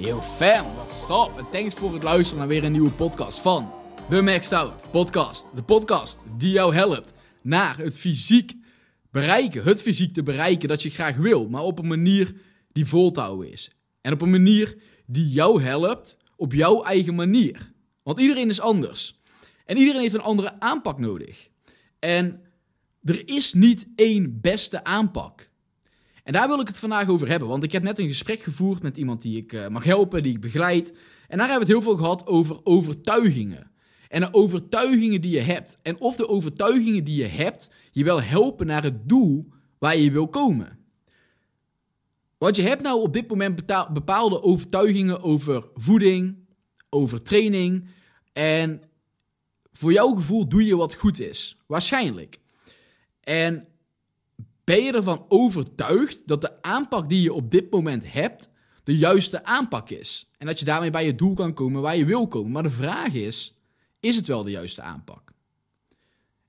[0.00, 1.38] Yo fam, what's up?
[1.38, 3.70] En thanks voor het luisteren naar weer een nieuwe podcast van
[4.08, 5.46] The Maxed Out Podcast.
[5.54, 7.12] De podcast die jou helpt
[7.42, 8.54] naar het fysiek
[9.10, 9.62] bereiken.
[9.62, 12.34] Het fysiek te bereiken dat je graag wil, maar op een manier
[12.72, 13.70] die vol te houden is.
[14.00, 17.72] En op een manier die jou helpt op jouw eigen manier.
[18.02, 19.20] Want iedereen is anders.
[19.64, 21.48] En iedereen heeft een andere aanpak nodig.
[21.98, 22.42] En
[23.02, 25.50] er is niet één beste aanpak.
[26.28, 28.82] En daar wil ik het vandaag over hebben, want ik heb net een gesprek gevoerd
[28.82, 30.92] met iemand die ik uh, mag helpen, die ik begeleid.
[31.28, 33.70] En daar hebben we het heel veel gehad over overtuigingen.
[34.08, 35.76] En de overtuigingen die je hebt.
[35.82, 39.48] En of de overtuigingen die je hebt je wel helpen naar het doel
[39.78, 40.78] waar je wil komen.
[42.38, 46.36] Want je hebt nou op dit moment bepaalde overtuigingen over voeding,
[46.90, 47.88] over training.
[48.32, 48.82] En
[49.72, 51.56] voor jouw gevoel doe je wat goed is.
[51.66, 52.38] Waarschijnlijk.
[53.20, 53.67] En
[54.68, 58.48] ben je ervan overtuigd dat de aanpak die je op dit moment hebt
[58.84, 60.28] de juiste aanpak is?
[60.38, 62.52] En dat je daarmee bij je doel kan komen waar je wil komen.
[62.52, 63.54] Maar de vraag is,
[64.00, 65.32] is het wel de juiste aanpak?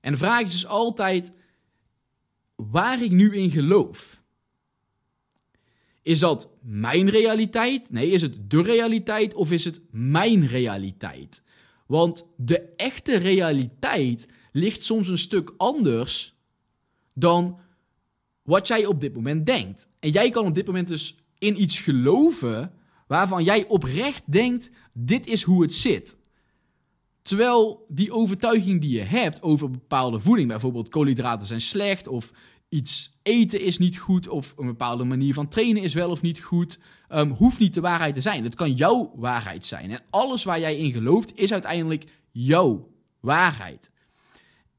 [0.00, 1.32] En de vraag is dus altijd
[2.56, 4.22] waar ik nu in geloof.
[6.02, 7.90] Is dat mijn realiteit?
[7.90, 11.42] Nee, is het de realiteit of is het mijn realiteit?
[11.86, 16.34] Want de echte realiteit ligt soms een stuk anders
[17.14, 17.60] dan
[18.42, 19.88] wat jij op dit moment denkt.
[20.00, 22.72] En jij kan op dit moment dus in iets geloven
[23.06, 26.18] waarvan jij oprecht denkt: dit is hoe het zit.
[27.22, 32.32] Terwijl die overtuiging die je hebt over bepaalde voeding, bijvoorbeeld koolhydraten zijn slecht, of
[32.68, 36.40] iets eten is niet goed, of een bepaalde manier van trainen is wel of niet
[36.40, 38.44] goed, um, hoeft niet de waarheid te zijn.
[38.44, 39.90] Het kan jouw waarheid zijn.
[39.90, 42.90] En alles waar jij in gelooft is uiteindelijk jouw
[43.20, 43.89] waarheid.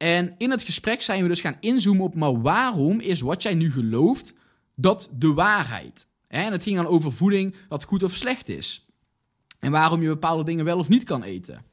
[0.01, 3.53] En in het gesprek zijn we dus gaan inzoomen op, maar waarom is wat jij
[3.53, 4.33] nu gelooft
[4.75, 6.07] dat de waarheid?
[6.27, 8.85] En het ging dan over voeding, dat goed of slecht is.
[9.59, 11.65] En waarom je bepaalde dingen wel of niet kan eten.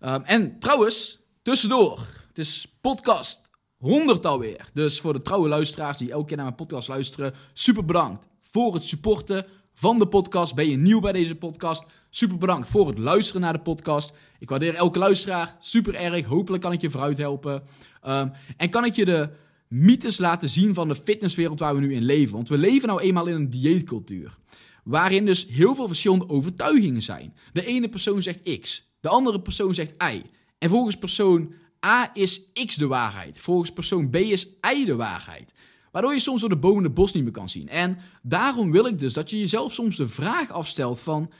[0.00, 3.40] Um, en trouwens, tussendoor, het is podcast
[3.76, 4.70] 100 alweer.
[4.74, 8.74] Dus voor de trouwe luisteraars die elke keer naar mijn podcast luisteren, super bedankt voor
[8.74, 10.54] het supporten van de podcast.
[10.54, 11.84] Ben je nieuw bij deze podcast?
[12.14, 14.12] Super bedankt voor het luisteren naar de podcast.
[14.38, 16.26] Ik waardeer elke luisteraar super erg.
[16.26, 17.62] Hopelijk kan ik je vooruit helpen.
[18.06, 19.30] Um, en kan ik je de
[19.68, 22.34] mythes laten zien van de fitnesswereld waar we nu in leven.
[22.34, 24.36] Want we leven nou eenmaal in een dieetcultuur.
[24.84, 27.34] Waarin dus heel veel verschillende overtuigingen zijn.
[27.52, 30.22] De ene persoon zegt X, de andere persoon zegt Y.
[30.58, 31.54] En volgens persoon
[31.86, 33.38] A is X de waarheid.
[33.38, 35.54] Volgens persoon B is Y de waarheid.
[35.92, 37.68] Waardoor je soms door de bomen de bos niet meer kan zien.
[37.68, 41.30] En daarom wil ik dus dat je jezelf soms de vraag afstelt van...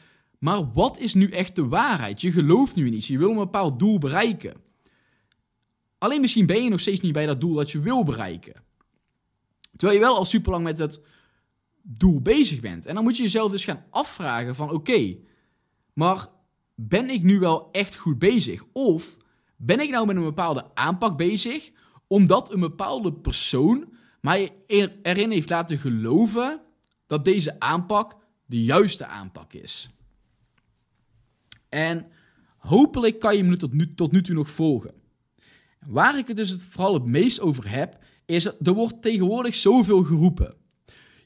[0.43, 2.21] Maar wat is nu echt de waarheid?
[2.21, 3.07] Je gelooft nu in iets.
[3.07, 4.55] Je wil een bepaald doel bereiken.
[5.99, 8.55] Alleen misschien ben je nog steeds niet bij dat doel dat je wil bereiken.
[9.77, 11.01] Terwijl je wel al super lang met dat
[11.83, 12.87] doel bezig bent.
[12.87, 15.17] En dan moet je jezelf dus gaan afvragen van oké,
[15.93, 16.27] maar
[16.75, 18.65] ben ik nu wel echt goed bezig?
[18.73, 19.17] Of
[19.57, 21.71] ben ik nou met een bepaalde aanpak bezig
[22.07, 24.51] omdat een bepaalde persoon mij
[25.03, 26.61] erin heeft laten geloven
[27.07, 28.17] dat deze aanpak
[28.47, 29.91] de juiste aanpak is?
[31.73, 32.07] En
[32.57, 34.95] hopelijk kan je me tot nu, tot nu toe nog volgen.
[35.87, 40.03] Waar ik het dus vooral het meest over heb, is dat er wordt tegenwoordig zoveel
[40.03, 40.55] geroepen.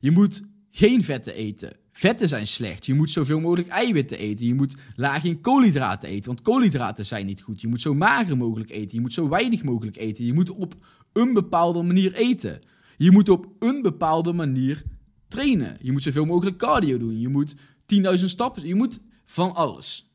[0.01, 1.77] Je moet geen vetten eten.
[1.93, 2.87] Vetten zijn slecht.
[2.87, 4.47] Je moet zoveel mogelijk eiwitten eten.
[4.47, 7.61] Je moet laag in koolhydraten eten, want koolhydraten zijn niet goed.
[7.61, 8.97] Je moet zo mager mogelijk eten.
[8.97, 10.25] Je moet zo weinig mogelijk eten.
[10.25, 10.75] Je moet op
[11.13, 12.61] een bepaalde manier eten.
[12.97, 14.83] Je moet op een bepaalde manier
[15.29, 15.79] trainen.
[15.81, 17.21] Je moet zoveel mogelijk cardio doen.
[17.21, 18.67] Je moet 10.000 stappen.
[18.67, 20.07] Je moet van alles.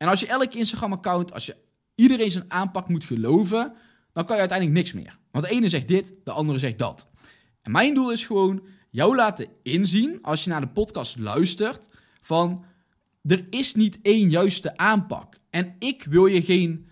[0.00, 1.56] En als je elk Instagram-account, als je
[1.94, 3.72] iedereen zijn aanpak moet geloven,
[4.12, 5.18] dan kan je uiteindelijk niks meer.
[5.30, 7.08] Want de ene zegt dit, de andere zegt dat.
[7.62, 11.88] En mijn doel is gewoon jou laten inzien, als je naar de podcast luistert,
[12.20, 12.64] van
[13.22, 15.40] er is niet één juiste aanpak.
[15.50, 16.88] En ik wil je geen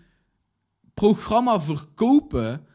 [0.93, 2.65] programma verkopen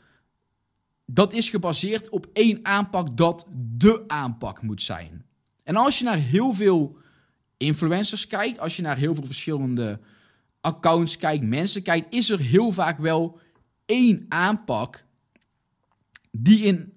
[1.07, 5.27] dat is gebaseerd op één aanpak dat de aanpak moet zijn.
[5.63, 6.97] En als je naar heel veel
[7.57, 10.01] influencers kijkt, als je naar heel veel verschillende
[10.65, 13.39] accounts kijkt, mensen kijkt, is er heel vaak wel
[13.87, 15.05] één aanpak
[16.31, 16.93] die in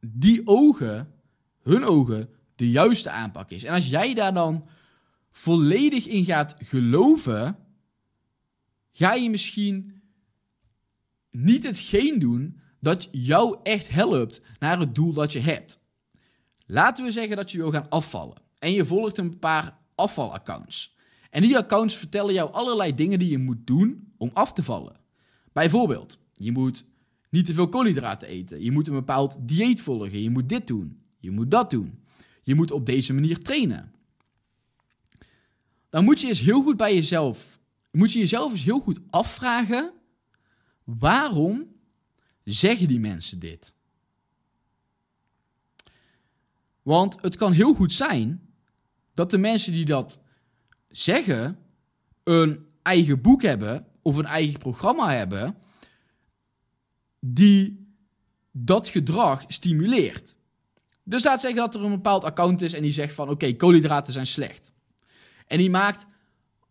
[0.00, 1.14] die ogen,
[1.62, 3.64] hun ogen, de juiste aanpak is.
[3.64, 4.68] En als jij daar dan
[5.30, 7.56] volledig in gaat geloven,
[8.92, 10.02] ga je misschien
[11.30, 15.80] niet hetgeen doen dat jou echt helpt naar het doel dat je hebt.
[16.66, 20.93] Laten we zeggen dat je wil gaan afvallen en je volgt een paar afvalaccounts.
[21.34, 24.96] En die accounts vertellen jou allerlei dingen die je moet doen om af te vallen.
[25.52, 26.84] Bijvoorbeeld, je moet
[27.30, 28.62] niet te veel koolhydraten eten.
[28.62, 30.22] Je moet een bepaald dieet volgen.
[30.22, 31.02] Je moet dit doen.
[31.18, 32.04] Je moet dat doen.
[32.42, 33.92] Je moet op deze manier trainen.
[35.88, 37.60] Dan moet je eens heel goed bij jezelf,
[37.90, 39.92] moet je jezelf eens heel goed afvragen,
[40.84, 41.66] waarom
[42.44, 43.74] zeggen die mensen dit?
[46.82, 48.54] Want het kan heel goed zijn
[49.14, 50.23] dat de mensen die dat
[50.96, 51.58] zeggen
[52.24, 55.56] een eigen boek hebben of een eigen programma hebben
[57.20, 57.88] die
[58.50, 60.34] dat gedrag stimuleert.
[61.02, 64.12] Dus laat zeggen dat er een bepaald account is en die zegt van oké, koolhydraten
[64.12, 64.72] zijn slecht.
[65.46, 66.06] En die maakt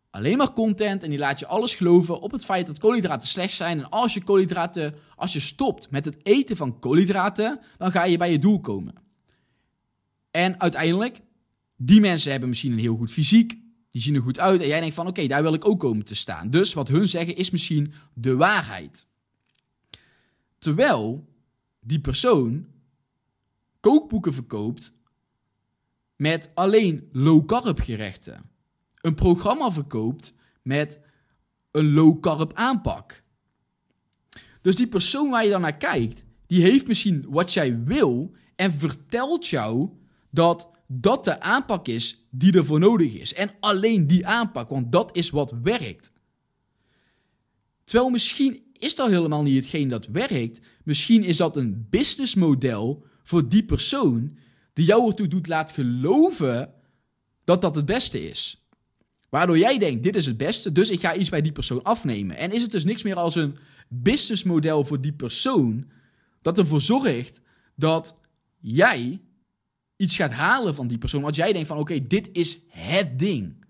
[0.09, 3.53] alleen maar content en die laat je alles geloven op het feit dat koolhydraten slecht
[3.53, 3.79] zijn.
[3.79, 8.17] En als je koolhydraten, als je stopt met het eten van koolhydraten, dan ga je
[8.17, 8.95] bij je doel komen.
[10.31, 11.21] En uiteindelijk,
[11.75, 13.62] die mensen hebben misschien een heel goed fysiek,
[13.93, 16.05] die zien er goed uit en jij denkt van oké, daar wil ik ook komen
[16.05, 16.49] te staan.
[16.49, 19.07] Dus wat hun zeggen is misschien de waarheid.
[20.59, 21.29] Terwijl
[21.79, 22.67] die persoon
[23.79, 24.93] kookboeken verkoopt
[26.15, 28.49] met alleen low-carb gerechten.
[29.01, 30.99] Een programma verkoopt met
[31.71, 33.23] een low-carb aanpak.
[34.61, 38.71] Dus die persoon waar je dan naar kijkt, die heeft misschien wat jij wil en
[38.71, 39.89] vertelt jou
[40.29, 43.33] dat dat de aanpak is die ervoor nodig is.
[43.33, 46.11] En alleen die aanpak, want dat is wat werkt.
[47.83, 50.59] Terwijl misschien is dat helemaal niet hetgeen dat werkt.
[50.83, 54.37] Misschien is dat een businessmodel voor die persoon
[54.73, 56.73] die jou ertoe doet laten geloven
[57.43, 58.67] dat dat het beste is.
[59.29, 62.37] Waardoor jij denkt, dit is het beste, dus ik ga iets bij die persoon afnemen.
[62.37, 63.57] En is het dus niks meer als een
[63.87, 65.91] businessmodel voor die persoon
[66.41, 67.41] dat ervoor zorgt
[67.75, 68.17] dat
[68.59, 69.21] jij
[70.03, 71.23] iets gaat halen van die persoon.
[71.23, 73.65] Als jij denkt van oké, dit is het ding.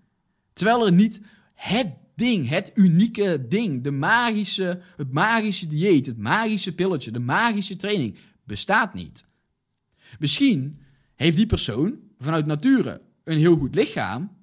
[0.52, 1.20] Terwijl er niet
[1.54, 7.76] het ding, het unieke ding, de magische, het magische dieet, het magische pilletje, de magische
[7.76, 9.24] training bestaat niet.
[10.18, 10.80] Misschien
[11.14, 14.36] heeft die persoon vanuit nature een heel goed lichaam,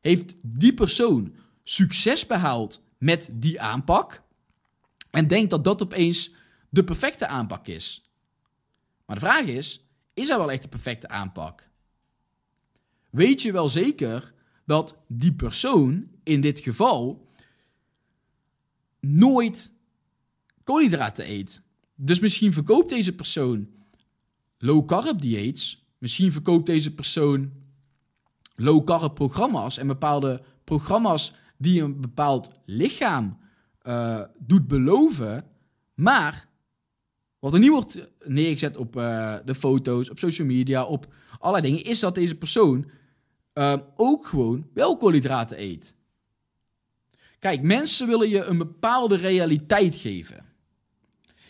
[0.00, 4.22] heeft die persoon succes behaald met die aanpak
[5.10, 6.32] en denkt dat dat opeens
[6.68, 8.10] de perfecte aanpak is.
[9.06, 9.89] Maar de vraag is,
[10.20, 11.70] is dat wel echt de perfecte aanpak?
[13.10, 14.34] Weet je wel zeker
[14.64, 17.28] dat die persoon in dit geval
[19.00, 19.72] nooit
[20.64, 21.62] koolhydraten eet?
[21.94, 23.68] Dus misschien verkoopt deze persoon
[24.58, 25.84] low carb dieets.
[25.98, 27.52] Misschien verkoopt deze persoon
[28.54, 33.38] low carb programma's en bepaalde programma's die een bepaald lichaam
[33.82, 35.44] uh, doet beloven.
[35.94, 36.48] Maar
[37.40, 41.06] wat er niet wordt neergezet op uh, de foto's, op social media, op
[41.38, 42.90] allerlei dingen, is dat deze persoon
[43.54, 45.94] uh, ook gewoon wel koolhydraten eet.
[47.38, 50.44] Kijk, mensen willen je een bepaalde realiteit geven.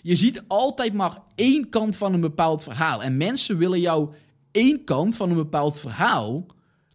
[0.03, 3.03] Je ziet altijd maar één kant van een bepaald verhaal.
[3.03, 4.15] En mensen willen jou
[4.51, 6.47] één kant van een bepaald verhaal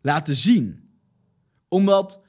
[0.01, 0.89] laten zien.
[1.67, 2.22] Omdat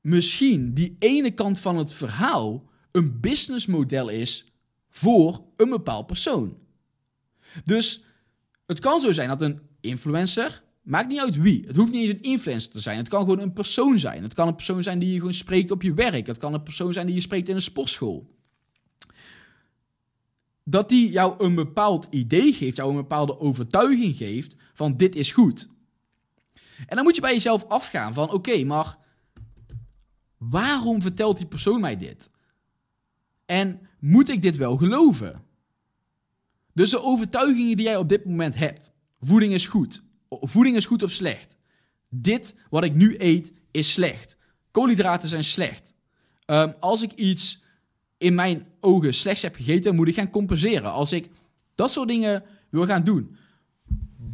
[0.00, 4.49] misschien die ene kant van het verhaal een businessmodel is
[4.90, 6.58] voor een bepaald persoon.
[7.64, 8.04] Dus
[8.66, 12.18] het kan zo zijn dat een influencer, maakt niet uit wie, het hoeft niet eens
[12.18, 14.22] een influencer te zijn, het kan gewoon een persoon zijn.
[14.22, 16.62] Het kan een persoon zijn die je gewoon spreekt op je werk, het kan een
[16.62, 18.38] persoon zijn die je spreekt in een sportschool.
[20.64, 25.32] Dat die jou een bepaald idee geeft, jou een bepaalde overtuiging geeft van dit is
[25.32, 25.68] goed.
[26.86, 28.98] En dan moet je bij jezelf afgaan van oké, maar
[30.36, 32.30] waarom vertelt die persoon mij dit?
[33.46, 35.42] En moet ik dit wel geloven?
[36.72, 38.92] Dus de overtuigingen die jij op dit moment hebt.
[39.20, 40.02] Voeding is goed.
[40.28, 41.58] Voeding is goed of slecht.
[42.08, 44.36] Dit wat ik nu eet is slecht.
[44.70, 45.92] Koolhydraten zijn slecht.
[46.46, 47.62] Um, als ik iets
[48.18, 50.92] in mijn ogen slechts heb gegeten, moet ik gaan compenseren.
[50.92, 51.30] Als ik
[51.74, 53.36] dat soort dingen wil gaan doen.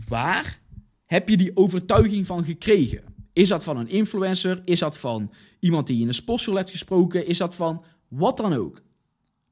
[0.09, 0.61] Waar
[1.05, 3.03] heb je die overtuiging van gekregen?
[3.33, 4.63] Is dat van een influencer?
[4.65, 7.27] Is dat van iemand die in een sportschool hebt gesproken?
[7.27, 8.83] Is dat van wat dan ook?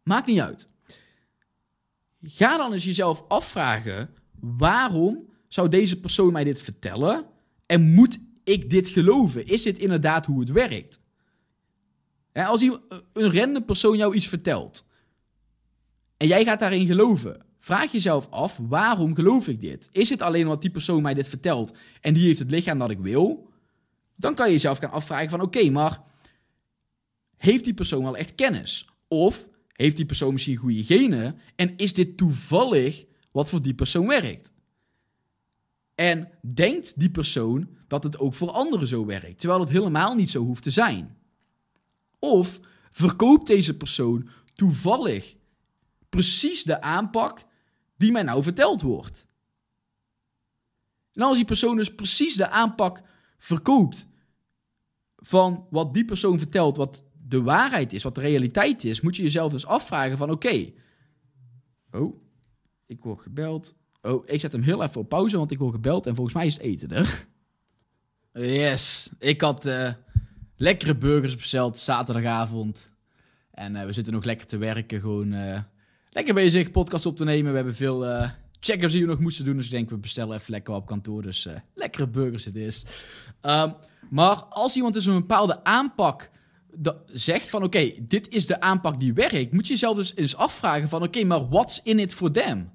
[0.05, 0.69] Maakt niet uit.
[2.23, 7.27] Ga dan eens jezelf afvragen: waarom zou deze persoon mij dit vertellen?
[7.67, 9.47] En moet ik dit geloven?
[9.47, 11.01] Is dit inderdaad hoe het werkt?
[12.33, 12.81] Als een
[13.13, 14.87] random persoon jou iets vertelt
[16.17, 19.89] en jij gaat daarin geloven, vraag jezelf af: waarom geloof ik dit?
[19.93, 22.91] Is het alleen omdat die persoon mij dit vertelt en die heeft het lichaam dat
[22.91, 23.53] ik wil?
[24.17, 26.03] Dan kan je jezelf gaan afvragen: van oké, maar
[27.37, 28.89] heeft die persoon wel echt kennis?
[29.09, 34.07] Of heeft die persoon misschien goede genen en is dit toevallig wat voor die persoon
[34.07, 34.53] werkt?
[35.95, 40.31] En denkt die persoon dat het ook voor anderen zo werkt, terwijl het helemaal niet
[40.31, 41.17] zo hoeft te zijn?
[42.19, 45.37] Of verkoopt deze persoon toevallig
[46.09, 47.45] precies de aanpak
[47.97, 49.27] die mij nou verteld wordt?
[51.13, 53.03] En als die persoon dus precies de aanpak
[53.39, 54.07] verkoopt
[55.17, 57.03] van wat die persoon vertelt, wat
[57.35, 60.73] de waarheid is, wat de realiteit is, moet je jezelf dus afvragen van oké,
[61.91, 62.17] oh,
[62.87, 63.75] ik word gebeld.
[64.03, 66.47] Oh, ik zet hem heel even op pauze, want ik word gebeld en volgens mij
[66.47, 67.27] is het eten er.
[68.33, 69.93] Yes, ik had uh,
[70.57, 72.89] lekkere burgers besteld zaterdagavond.
[73.51, 75.61] En uh, we zitten nog lekker te werken, gewoon uh,
[76.11, 77.51] lekker bezig podcast op te nemen.
[77.51, 78.29] We hebben veel
[78.61, 81.23] checkers die we nog moeten doen, dus ik denk we bestellen even lekker op kantoor.
[81.23, 82.85] Dus lekkere burgers het is.
[83.43, 83.75] Um,
[84.11, 86.31] maar als iemand dus een bepaalde aanpak
[87.07, 90.89] zegt van oké, dit is de aanpak die werkt, moet je jezelf dus eens afvragen
[90.89, 92.71] van oké, maar what's in it for them?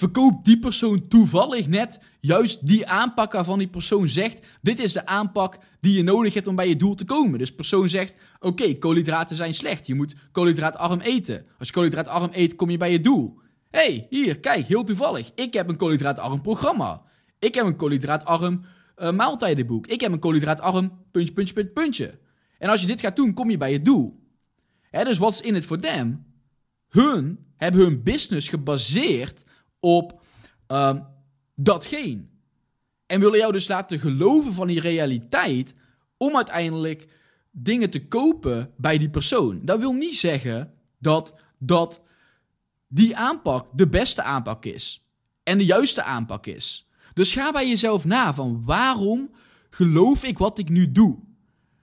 [0.00, 5.06] Verkoopt die persoon toevallig net juist die aanpak waarvan die persoon zegt: Dit is de
[5.06, 7.38] aanpak die je nodig hebt om bij je doel te komen.
[7.38, 9.86] Dus persoon zegt: Oké, koolhydraten zijn slecht.
[9.86, 11.46] Je moet koolhydraatarm eten.
[11.58, 13.38] Als je koolhydraatarm eet, kom je bij je doel.
[13.70, 15.30] hey, hier, kijk, heel toevallig.
[15.34, 17.02] Ik heb een koolhydraatarm programma.
[17.38, 18.64] Ik heb een koolhydraatarm
[18.96, 19.86] uh, maaltijdenboek.
[19.86, 22.18] Ik heb een koolhydraatarm puntje, puntje, puntje.
[22.60, 24.20] En als je dit gaat doen, kom je bij je doel.
[24.90, 26.24] Hè, dus wat is in het voor them?
[26.88, 29.44] Hun hebben hun business gebaseerd
[29.78, 30.22] op
[30.68, 31.06] um,
[31.54, 32.24] datgene.
[33.06, 35.74] En willen jou dus laten geloven van die realiteit
[36.16, 37.08] om uiteindelijk
[37.50, 39.60] dingen te kopen bij die persoon.
[39.64, 42.02] Dat wil niet zeggen dat, dat
[42.88, 45.04] die aanpak de beste aanpak is.
[45.42, 46.88] En de juiste aanpak is.
[47.14, 49.30] Dus ga bij jezelf na van waarom
[49.70, 51.18] geloof ik wat ik nu doe?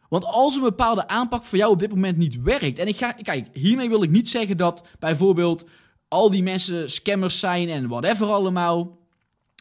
[0.09, 2.79] Want als een bepaalde aanpak voor jou op dit moment niet werkt.
[2.79, 5.65] En ik ga, kijk, hiermee wil ik niet zeggen dat bijvoorbeeld
[6.07, 8.97] al die mensen scammers zijn en whatever allemaal.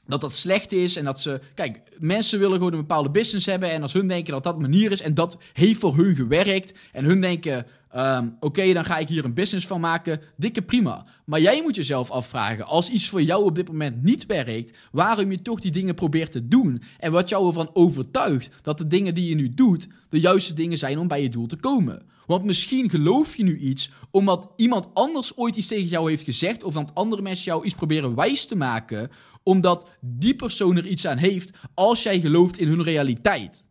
[0.07, 1.41] Dat dat slecht is en dat ze.
[1.55, 3.71] Kijk, mensen willen gewoon een bepaalde business hebben.
[3.71, 6.79] En als hun denken dat dat manier is en dat heeft voor hun gewerkt.
[6.93, 10.21] En hun denken: um, oké, dan ga ik hier een business van maken.
[10.37, 11.07] Dikke prima.
[11.25, 15.31] Maar jij moet jezelf afvragen: als iets voor jou op dit moment niet werkt, waarom
[15.31, 16.83] je toch die dingen probeert te doen.
[16.99, 20.79] En wat jou ervan overtuigt dat de dingen die je nu doet de juiste dingen
[20.79, 22.03] zijn om bij je doel te komen.
[22.27, 26.63] Want misschien geloof je nu iets omdat iemand anders ooit iets tegen jou heeft gezegd,
[26.63, 29.11] of dat andere mensen jou iets proberen wijs te maken,
[29.47, 33.65] omdat die persoon er iets aan heeft als jij gelooft in hun realiteit.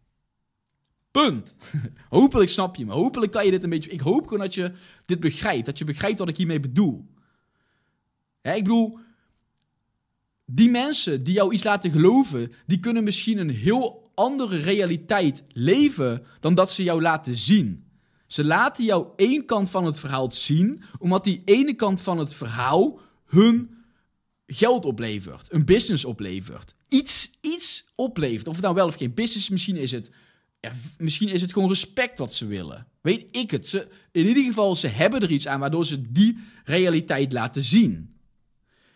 [1.12, 1.56] Punt.
[2.10, 2.92] Hopelijk snap je me.
[2.92, 3.90] Hopelijk kan je dit een beetje.
[3.90, 4.72] Ik hoop gewoon dat je
[5.06, 5.66] dit begrijpt.
[5.66, 7.06] Dat je begrijpt wat ik hiermee bedoel.
[8.42, 9.00] ik bedoel,
[10.46, 16.26] die mensen die jou iets laten geloven, die kunnen misschien een heel andere realiteit leven
[16.40, 17.90] dan dat ze jou laten zien.
[18.28, 22.34] Ze laten jou één kant van het verhaal zien, omdat die ene kant van het
[22.34, 23.75] verhaal hun
[24.48, 28.48] geld oplevert, een business oplevert, iets, iets oplevert.
[28.48, 30.12] Of het nou wel of geen business, misschien is het,
[30.98, 32.88] misschien is het gewoon respect wat ze willen.
[33.02, 33.68] Weet ik het.
[33.68, 38.20] Ze, in ieder geval, ze hebben er iets aan waardoor ze die realiteit laten zien.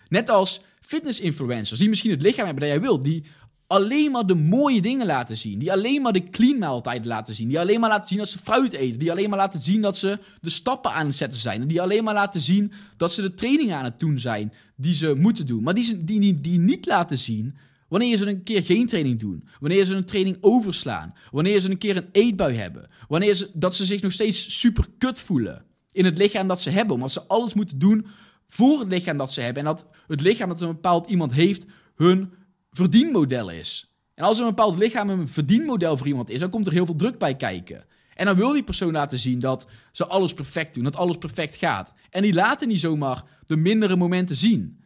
[0.07, 3.23] Net als fitness-influencers, die misschien het lichaam hebben dat jij wilt, die
[3.69, 5.59] alleen maar de mooie dingen laten zien.
[5.59, 7.47] Die alleen maar de clean maaltijden laten zien.
[7.47, 8.99] Die alleen maar laten zien dat ze fruit eten.
[8.99, 11.67] Die alleen maar laten zien dat ze de stappen aan het zetten zijn.
[11.67, 15.15] Die alleen maar laten zien dat ze de trainingen aan het doen zijn die ze
[15.17, 15.63] moeten doen.
[15.63, 17.55] Maar die, ze, die, die, niet laten zien
[17.87, 19.47] wanneer ze een keer geen training doen.
[19.59, 21.13] Wanneer ze een training overslaan.
[21.31, 22.89] Wanneer ze een keer een eetbui hebben.
[23.07, 26.69] Wanneer ze, dat ze zich nog steeds super kut voelen in het lichaam dat ze
[26.69, 26.95] hebben.
[26.95, 28.05] Omdat ze alles moeten doen
[28.47, 29.65] voor het lichaam dat ze hebben.
[29.65, 32.33] En dat het lichaam dat een bepaald iemand heeft hun
[32.79, 33.93] verdienmodel is.
[34.13, 36.95] En als een bepaald lichaam een verdienmodel voor iemand is, dan komt er heel veel
[36.95, 37.85] druk bij kijken.
[38.15, 41.55] En dan wil die persoon laten zien dat ze alles perfect doen, dat alles perfect
[41.55, 41.93] gaat.
[42.09, 44.83] En die laten niet zomaar de mindere momenten zien.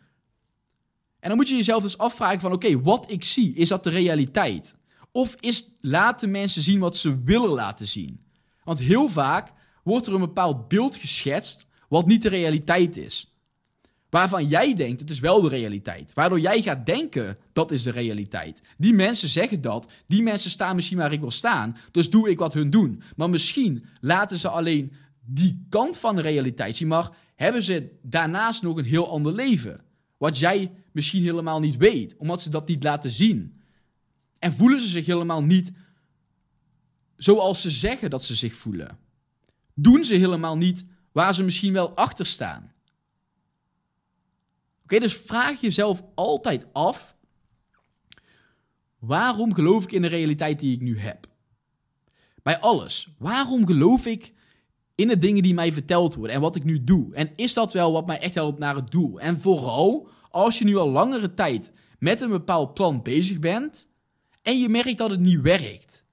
[1.19, 3.89] En dan moet je jezelf dus afvragen van oké, wat ik zie, is dat de
[3.89, 4.75] realiteit?
[5.11, 8.25] Of is laten mensen zien wat ze willen laten zien?
[8.63, 9.51] Want heel vaak
[9.83, 13.32] wordt er een bepaald beeld geschetst wat niet de realiteit is.
[14.13, 16.13] Waarvan jij denkt, het is wel de realiteit.
[16.13, 18.61] Waardoor jij gaat denken, dat is de realiteit.
[18.77, 19.91] Die mensen zeggen dat.
[20.07, 21.77] Die mensen staan misschien waar ik wil staan.
[21.91, 23.01] Dus doe ik wat hun doen.
[23.15, 24.93] Maar misschien laten ze alleen
[25.25, 26.87] die kant van de realiteit zien.
[26.87, 29.81] Maar hebben ze daarnaast nog een heel ander leven.
[30.17, 32.15] Wat jij misschien helemaal niet weet.
[32.17, 33.61] Omdat ze dat niet laten zien.
[34.39, 35.71] En voelen ze zich helemaal niet
[37.15, 38.97] zoals ze zeggen dat ze zich voelen.
[39.73, 42.72] Doen ze helemaal niet waar ze misschien wel achter staan.
[44.83, 47.15] Oké, dus vraag jezelf altijd af:
[48.99, 51.27] waarom geloof ik in de realiteit die ik nu heb?
[52.43, 53.07] Bij alles.
[53.17, 54.33] Waarom geloof ik
[54.95, 57.15] in de dingen die mij verteld worden en wat ik nu doe?
[57.15, 59.19] En is dat wel wat mij echt helpt naar het doel?
[59.19, 63.87] En vooral als je nu al langere tijd met een bepaald plan bezig bent
[64.41, 66.03] en je merkt dat het niet werkt.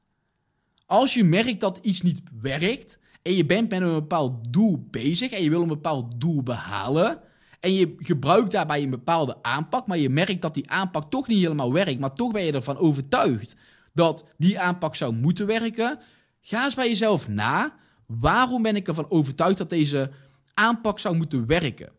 [0.87, 5.31] Als je merkt dat iets niet werkt en je bent met een bepaald doel bezig
[5.31, 7.21] en je wil een bepaald doel behalen
[7.61, 11.43] en je gebruikt daarbij een bepaalde aanpak, maar je merkt dat die aanpak toch niet
[11.43, 13.57] helemaal werkt, maar toch ben je ervan overtuigd
[13.95, 15.99] dat die aanpak zou moeten werken,
[16.41, 17.79] ga eens bij jezelf na.
[18.07, 20.11] Waarom ben ik ervan overtuigd dat deze
[20.55, 21.93] aanpak zou moeten werken?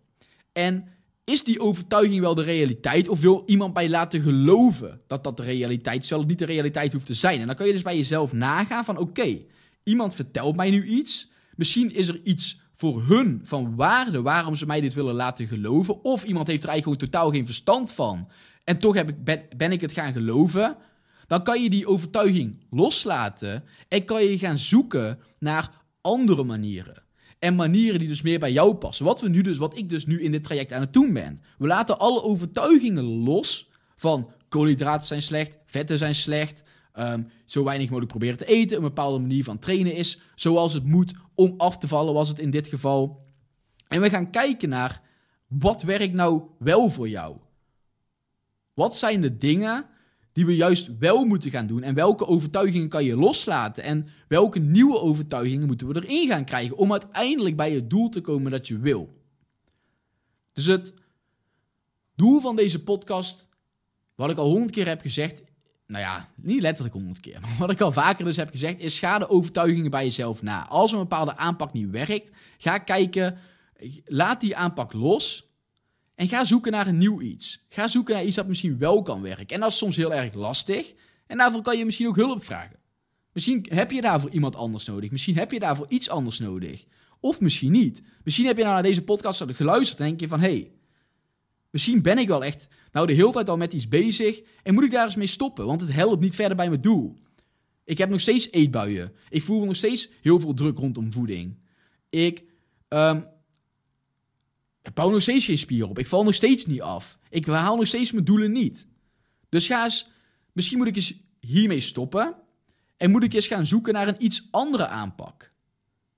[0.51, 0.87] En
[1.23, 3.07] is die overtuiging wel de realiteit?
[3.07, 7.05] Of wil iemand bij laten geloven dat dat de realiteit het niet de realiteit hoeft
[7.05, 7.39] te zijn?
[7.39, 9.41] En dan kan je dus bij jezelf nagaan van oké,
[9.83, 11.29] iemand vertelt mij nu iets.
[11.55, 16.03] Misschien is er iets voor hun van waarde waarom ze mij dit willen laten geloven.
[16.03, 18.27] Of iemand heeft er eigenlijk gewoon totaal geen verstand van.
[18.63, 20.75] En toch heb ik, ben, ben ik het gaan geloven.
[21.27, 25.69] Dan kan je die overtuiging loslaten en kan je gaan zoeken naar
[26.01, 27.03] andere manieren.
[27.39, 29.05] En manieren die dus meer bij jou passen.
[29.05, 31.41] Wat, we nu dus, wat ik dus nu in dit traject aan het doen ben.
[31.57, 36.63] We laten alle overtuigingen los van koolhydraten zijn slecht, vetten zijn slecht,
[36.95, 40.85] um, zo weinig mogelijk proberen te eten, een bepaalde manier van trainen is zoals het
[40.85, 43.25] moet om af te vallen, was het in dit geval.
[43.87, 45.01] En we gaan kijken naar
[45.47, 47.37] wat werkt nou wel voor jou?
[48.73, 49.85] Wat zijn de dingen
[50.33, 51.83] die we juist wel moeten gaan doen.
[51.83, 53.83] En welke overtuigingen kan je loslaten?
[53.83, 58.21] En welke nieuwe overtuigingen moeten we erin gaan krijgen om uiteindelijk bij het doel te
[58.21, 59.19] komen dat je wil?
[60.53, 60.93] Dus het
[62.15, 63.47] doel van deze podcast,
[64.15, 65.43] wat ik al honderd keer heb gezegd,
[65.91, 68.99] nou ja, niet letterlijk honderd keer, maar wat ik al vaker dus heb gezegd, is
[68.99, 70.67] ga de overtuigingen bij jezelf na.
[70.67, 73.37] Als een bepaalde aanpak niet werkt, ga kijken,
[74.05, 75.49] laat die aanpak los
[76.15, 77.65] en ga zoeken naar een nieuw iets.
[77.69, 79.47] Ga zoeken naar iets dat misschien wel kan werken.
[79.47, 80.93] En dat is soms heel erg lastig.
[81.27, 82.79] En daarvoor kan je misschien ook hulp vragen.
[83.33, 85.11] Misschien heb je daarvoor iemand anders nodig.
[85.11, 86.85] Misschien heb je daarvoor iets anders nodig.
[87.19, 88.01] Of misschien niet.
[88.23, 90.39] Misschien heb je nou naar deze podcast geluisterd en denk je van...
[90.39, 90.71] hé, hey,
[91.71, 94.41] misschien ben ik wel echt nou de hele tijd al met iets bezig...
[94.63, 97.17] en moet ik daar eens mee stoppen, want het helpt niet verder bij mijn doel.
[97.83, 99.13] Ik heb nog steeds eetbuien.
[99.29, 101.57] Ik voel nog steeds heel veel druk rondom voeding.
[102.09, 102.43] Ik
[102.89, 103.25] um,
[104.93, 105.99] bouw nog steeds geen spier op.
[105.99, 107.17] Ik val nog steeds niet af.
[107.29, 108.87] Ik haal nog steeds mijn doelen niet.
[109.49, 110.09] Dus ga eens,
[110.51, 112.35] misschien moet ik eens hiermee stoppen.
[112.97, 115.49] En moet ik eens gaan zoeken naar een iets andere aanpak.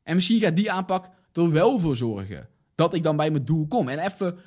[0.03, 3.67] En misschien gaat die aanpak er wel voor zorgen dat ik dan bij mijn doel
[3.67, 3.89] kom.
[3.89, 4.37] En even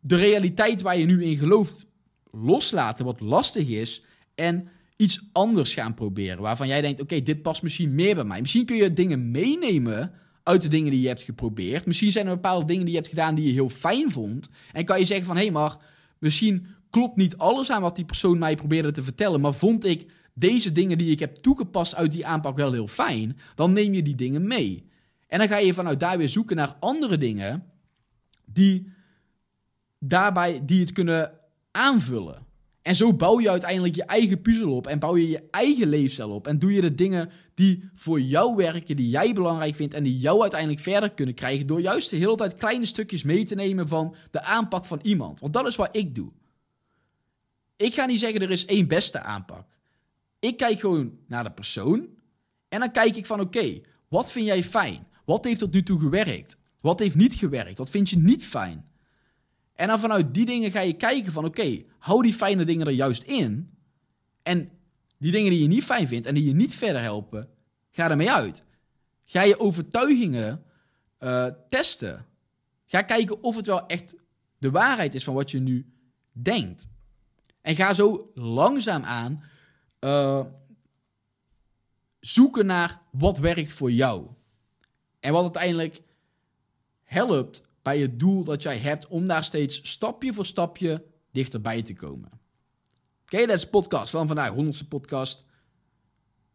[0.00, 1.86] de realiteit waar je nu in gelooft
[2.30, 4.02] loslaten, wat lastig is.
[4.34, 6.42] En iets anders gaan proberen.
[6.42, 8.40] Waarvan jij denkt: oké, dit past misschien meer bij mij.
[8.40, 11.86] Misschien kun je dingen meenemen uit de dingen die je hebt geprobeerd.
[11.86, 14.50] Misschien zijn er bepaalde dingen die je hebt gedaan die je heel fijn vond.
[14.72, 15.76] En kan je zeggen van, hé, hey, maar
[16.18, 20.06] misschien klopt niet alles aan wat die persoon mij probeerde te vertellen, maar vond ik
[20.34, 24.02] deze dingen die ik heb toegepast uit die aanpak wel heel fijn, dan neem je
[24.02, 24.88] die dingen mee.
[25.26, 27.64] En dan ga je vanuit daar weer zoeken naar andere dingen
[28.44, 28.92] die
[30.00, 31.32] daarbij die het kunnen
[31.70, 32.46] aanvullen.
[32.82, 36.30] En zo bouw je uiteindelijk je eigen puzzel op en bouw je je eigen leefstijl
[36.30, 36.46] op.
[36.46, 40.18] En doe je de dingen die voor jou werken, die jij belangrijk vindt en die
[40.18, 41.66] jou uiteindelijk verder kunnen krijgen.
[41.66, 45.40] Door juist de hele tijd kleine stukjes mee te nemen van de aanpak van iemand.
[45.40, 46.32] Want dat is wat ik doe.
[47.76, 49.66] Ik ga niet zeggen er is één beste aanpak.
[50.38, 52.08] Ik kijk gewoon naar de persoon
[52.68, 55.06] en dan kijk ik van oké, wat vind jij fijn?
[55.24, 56.56] Wat heeft tot nu toe gewerkt?
[56.80, 57.78] Wat heeft niet gewerkt?
[57.78, 58.89] Wat vind je niet fijn?
[59.80, 62.92] En dan vanuit die dingen ga je kijken van oké, hou die fijne dingen er
[62.92, 63.78] juist in.
[64.42, 64.70] En
[65.18, 67.48] die dingen die je niet fijn vindt en die je niet verder helpen,
[67.90, 68.64] ga ermee uit.
[69.24, 70.64] Ga je overtuigingen
[71.20, 72.26] uh, testen.
[72.86, 74.14] Ga kijken of het wel echt
[74.58, 75.92] de waarheid is van wat je nu
[76.32, 76.88] denkt.
[77.60, 79.44] En ga zo langzaam aan
[80.00, 80.44] uh,
[82.20, 84.26] zoeken naar wat werkt voor jou.
[85.20, 86.00] En wat uiteindelijk
[87.02, 91.94] helpt bij het doel dat jij hebt om daar steeds stapje voor stapje dichterbij te
[91.94, 92.30] komen.
[93.22, 95.44] Oké, dat is podcast van vandaag, honderdste podcast.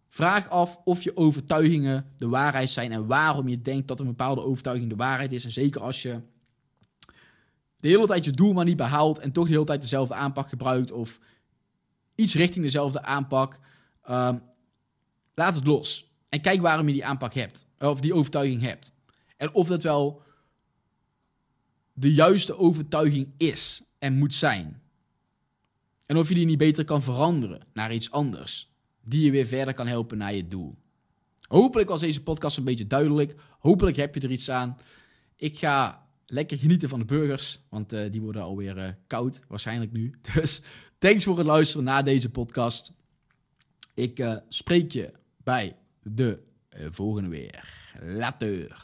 [0.10, 4.42] Vraag af of je overtuigingen de waarheid zijn en waarom je denkt dat een bepaalde
[4.42, 5.44] overtuiging de waarheid is.
[5.44, 6.22] En zeker als je
[7.78, 10.50] de hele tijd je doel maar niet behaalt en toch de hele tijd dezelfde aanpak
[10.50, 11.20] gebruikt of
[12.16, 13.60] iets richting dezelfde aanpak,
[14.10, 14.42] um,
[15.36, 16.14] laat het los.
[16.30, 18.94] En kijk waarom je die aanpak hebt, of die overtuiging hebt.
[19.38, 20.22] En of dat wel
[21.98, 24.82] de juiste overtuiging is en moet zijn.
[26.06, 28.74] En of je die niet beter kan veranderen naar iets anders.
[29.04, 30.76] Die je weer verder kan helpen naar je doel.
[31.48, 33.36] Hopelijk was deze podcast een beetje duidelijk.
[33.60, 34.78] Hopelijk heb je er iets aan.
[35.36, 39.92] Ik ga lekker genieten van de burgers, want uh, die worden alweer uh, koud, waarschijnlijk
[39.92, 40.14] nu.
[40.34, 40.62] Dus
[40.98, 42.92] thanks voor het luisteren naar deze podcast.
[43.94, 45.12] Ik uh, spreek je
[45.44, 46.40] bij de
[46.92, 47.74] volgende weer.
[48.02, 48.84] Later.